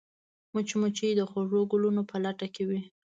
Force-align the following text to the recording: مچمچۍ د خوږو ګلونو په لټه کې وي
مچمچۍ 0.53 1.11
د 1.17 1.21
خوږو 1.29 1.61
ګلونو 1.71 2.01
په 2.09 2.15
لټه 2.23 2.47
کې 2.53 2.63
وي 2.69 2.81